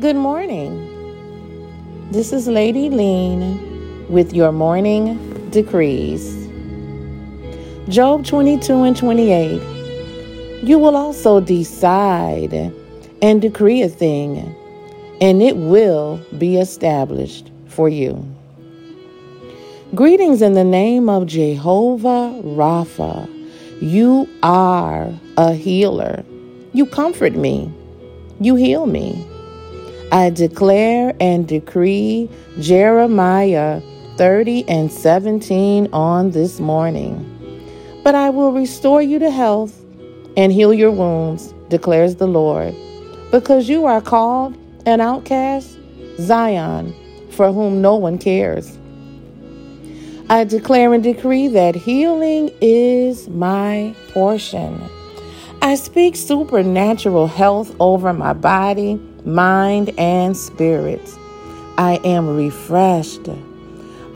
Good 0.00 0.16
morning. 0.16 0.78
This 2.12 2.32
is 2.32 2.46
Lady 2.46 2.88
Lean 2.88 4.06
with 4.08 4.32
your 4.32 4.52
morning 4.52 5.50
decrees. 5.50 6.46
Job 7.88 8.24
22 8.24 8.82
and 8.84 8.96
28. 8.96 9.60
You 10.62 10.78
will 10.78 10.94
also 10.94 11.40
decide 11.40 12.72
and 13.22 13.42
decree 13.42 13.82
a 13.82 13.88
thing, 13.88 14.54
and 15.20 15.42
it 15.42 15.56
will 15.56 16.20
be 16.36 16.58
established 16.58 17.50
for 17.66 17.88
you. 17.88 18.24
Greetings 19.96 20.42
in 20.42 20.52
the 20.52 20.62
name 20.62 21.08
of 21.08 21.26
Jehovah 21.26 22.40
Rapha. 22.44 23.28
You 23.80 24.28
are 24.44 25.12
a 25.36 25.54
healer. 25.54 26.24
You 26.72 26.86
comfort 26.86 27.32
me. 27.32 27.72
You 28.38 28.54
heal 28.54 28.86
me. 28.86 29.27
I 30.10 30.30
declare 30.30 31.14
and 31.20 31.46
decree 31.46 32.30
Jeremiah 32.60 33.82
30 34.16 34.66
and 34.66 34.90
17 34.90 35.88
on 35.92 36.30
this 36.30 36.60
morning. 36.60 37.34
But 38.02 38.14
I 38.14 38.30
will 38.30 38.52
restore 38.52 39.02
you 39.02 39.18
to 39.18 39.30
health 39.30 39.78
and 40.34 40.50
heal 40.50 40.72
your 40.72 40.90
wounds, 40.90 41.52
declares 41.68 42.16
the 42.16 42.26
Lord, 42.26 42.74
because 43.30 43.68
you 43.68 43.84
are 43.84 44.00
called 44.00 44.56
an 44.86 45.02
outcast, 45.02 45.78
Zion, 46.18 46.94
for 47.32 47.52
whom 47.52 47.82
no 47.82 47.94
one 47.94 48.16
cares. 48.16 48.78
I 50.30 50.44
declare 50.44 50.94
and 50.94 51.02
decree 51.02 51.48
that 51.48 51.74
healing 51.74 52.50
is 52.62 53.28
my 53.28 53.94
portion. 54.14 54.82
I 55.60 55.74
speak 55.74 56.16
supernatural 56.16 57.26
health 57.26 57.76
over 57.78 58.14
my 58.14 58.32
body, 58.32 58.98
mind, 59.26 59.90
and 59.98 60.36
spirit. 60.36 61.16
I 61.76 62.00
am 62.04 62.36
refreshed. 62.36 63.28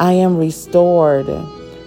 I 0.00 0.12
am 0.12 0.36
restored. 0.36 1.28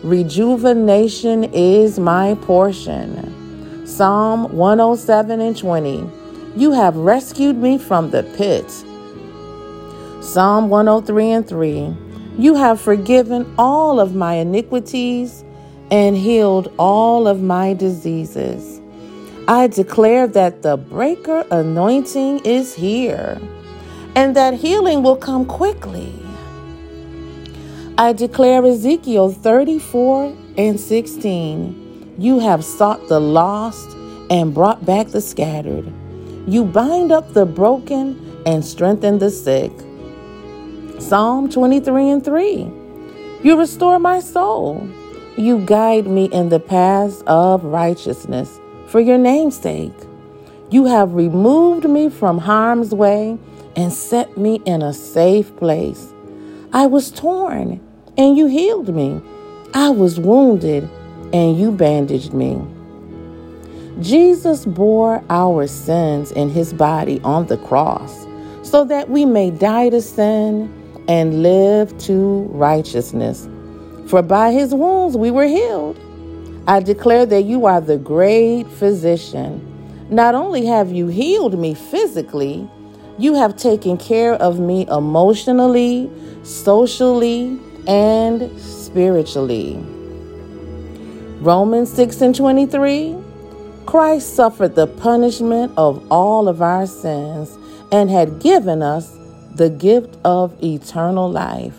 Rejuvenation 0.03 1.45
is 1.53 1.99
my 1.99 2.35
portion. 2.41 3.87
Psalm 3.87 4.51
107 4.55 5.41
and 5.41 5.57
20. 5.57 6.09
You 6.55 6.71
have 6.71 6.95
rescued 6.95 7.57
me 7.57 7.77
from 7.77 8.11
the 8.11 8.23
pit. 8.37 8.69
Psalm 10.23 10.69
103 10.69 11.31
and 11.31 11.47
3. 11.47 11.95
You 12.37 12.55
have 12.55 12.79
forgiven 12.79 13.53
all 13.57 13.99
of 13.99 14.15
my 14.15 14.35
iniquities 14.35 15.43
and 15.91 16.15
healed 16.15 16.73
all 16.77 17.27
of 17.27 17.41
my 17.41 17.73
diseases. 17.73 18.74
I 19.47 19.67
declare 19.67 20.25
that 20.25 20.63
the 20.63 20.75
breaker 20.75 21.45
anointing 21.51 22.39
is 22.39 22.73
here 22.73 23.39
and 24.15 24.35
that 24.35 24.55
healing 24.55 25.03
will 25.03 25.17
come 25.17 25.45
quickly. 25.45 26.11
I 27.95 28.13
declare 28.13 28.65
Ezekiel 28.65 29.31
34 29.31 30.35
and 30.57 30.79
16. 30.79 32.15
You 32.17 32.39
have 32.39 32.65
sought 32.65 33.07
the 33.07 33.19
lost 33.19 33.95
and 34.31 34.51
brought 34.51 34.83
back 34.83 35.09
the 35.09 35.21
scattered. 35.21 35.93
You 36.47 36.63
bind 36.63 37.11
up 37.11 37.33
the 37.33 37.45
broken 37.45 38.41
and 38.47 38.65
strengthen 38.65 39.19
the 39.19 39.29
sick. 39.29 39.71
Psalm 40.99 41.51
23 41.51 42.09
and 42.09 42.25
3. 42.25 42.71
You 43.43 43.59
restore 43.59 43.99
my 43.99 44.21
soul. 44.21 44.89
You 45.37 45.63
guide 45.67 46.07
me 46.07 46.25
in 46.25 46.49
the 46.49 46.59
paths 46.59 47.21
of 47.27 47.63
righteousness 47.63 48.59
for 48.87 48.99
your 48.99 49.17
name's 49.17 49.57
sake. 49.57 49.93
You 50.69 50.85
have 50.85 51.13
removed 51.13 51.87
me 51.87 52.09
from 52.09 52.37
harm's 52.37 52.93
way 52.93 53.37
and 53.75 53.91
set 53.91 54.37
me 54.37 54.61
in 54.65 54.81
a 54.81 54.93
safe 54.93 55.55
place. 55.57 56.13
I 56.73 56.87
was 56.87 57.11
torn 57.11 57.79
and 58.17 58.37
you 58.37 58.47
healed 58.47 58.93
me. 58.93 59.21
I 59.73 59.89
was 59.89 60.19
wounded 60.19 60.89
and 61.33 61.57
you 61.57 61.71
bandaged 61.71 62.33
me. 62.33 62.61
Jesus 64.01 64.65
bore 64.65 65.23
our 65.29 65.67
sins 65.67 66.31
in 66.31 66.49
his 66.49 66.73
body 66.73 67.21
on 67.23 67.47
the 67.47 67.57
cross 67.57 68.25
so 68.61 68.83
that 68.85 69.09
we 69.09 69.25
may 69.25 69.51
die 69.51 69.89
to 69.89 70.01
sin 70.01 70.71
and 71.07 71.43
live 71.43 71.97
to 71.99 72.49
righteousness. 72.51 73.47
For 74.07 74.21
by 74.21 74.51
his 74.51 74.73
wounds 74.73 75.15
we 75.15 75.31
were 75.31 75.45
healed. 75.45 75.99
I 76.67 76.79
declare 76.79 77.27
that 77.27 77.43
you 77.43 77.67
are 77.67 77.79
the 77.79 77.97
great 77.97 78.63
physician. 78.63 79.61
Not 80.09 80.33
only 80.33 80.65
have 80.65 80.91
you 80.91 81.07
healed 81.07 81.59
me 81.59 81.75
physically, 81.75 82.67
you 83.19 83.35
have 83.35 83.55
taken 83.55 83.97
care 83.97 84.33
of 84.33 84.59
me 84.59 84.87
emotionally, 84.87 86.09
socially, 86.43 87.59
and 87.87 88.59
spiritually. 88.59 89.77
Romans 91.39 91.93
6 91.93 92.21
and 92.21 92.35
23 92.35 93.15
Christ 93.85 94.35
suffered 94.35 94.73
the 94.73 94.87
punishment 94.87 95.71
of 95.77 96.03
all 96.11 96.47
of 96.47 96.63
our 96.63 96.87
sins 96.87 97.55
and 97.91 98.09
had 98.09 98.39
given 98.39 98.81
us 98.81 99.15
the 99.53 99.69
gift 99.69 100.17
of 100.25 100.51
eternal 100.63 101.29
life. 101.29 101.77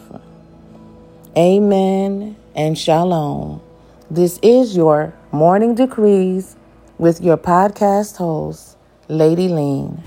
Amen 1.37 2.37
and 2.55 2.79
shalom. 2.79 3.66
This 4.09 4.39
is 4.41 4.77
your 4.77 5.15
morning 5.33 5.75
decrees 5.75 6.55
with 6.97 7.21
your 7.21 7.37
podcast 7.37 8.19
host, 8.19 8.77
Lady 9.09 9.49
Lean. 9.49 10.01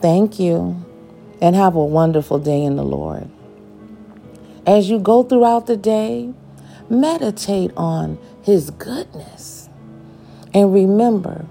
Thank 0.00 0.40
you 0.40 0.82
and 1.42 1.54
have 1.54 1.74
a 1.74 1.84
wonderful 1.84 2.38
day 2.38 2.64
in 2.64 2.76
the 2.76 2.82
Lord. 2.82 3.28
As 4.66 4.88
you 4.88 4.98
go 4.98 5.22
throughout 5.22 5.66
the 5.66 5.76
day, 5.76 6.32
meditate 6.88 7.72
on 7.76 8.16
His 8.42 8.70
goodness. 8.70 9.68
And 10.54 10.72
remember, 10.72 11.44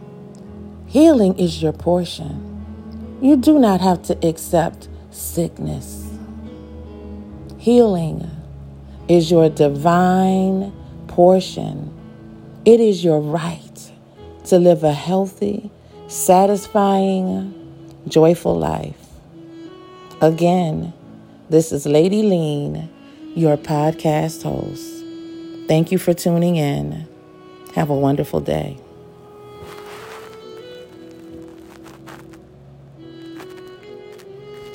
healing 0.87 1.37
is 1.37 1.61
your 1.61 1.73
portion. 1.73 3.19
You 3.21 3.37
do 3.37 3.59
not 3.59 3.79
have 3.79 4.01
to 4.03 4.27
accept 4.27 4.87
sickness. 5.11 6.09
Healing 7.59 8.27
is 9.07 9.29
your 9.31 9.49
divine 9.49 10.71
portion. 11.07 11.91
It 12.65 12.79
is 12.79 13.03
your 13.03 13.19
right 13.19 13.91
to 14.45 14.57
live 14.57 14.83
a 14.83 14.93
healthy, 14.93 15.71
satisfying, 16.07 17.53
joyful 18.07 18.57
life. 18.57 18.95
Again, 20.21 20.93
this 21.49 21.71
is 21.71 21.85
Lady 21.85 22.23
Lean 22.23 22.89
your 23.35 23.57
podcast 23.57 24.43
host. 24.43 25.03
Thank 25.67 25.91
you 25.91 25.97
for 25.97 26.13
tuning 26.13 26.55
in. 26.55 27.07
Have 27.73 27.89
a 27.89 27.95
wonderful 27.95 28.39
day. 28.39 28.77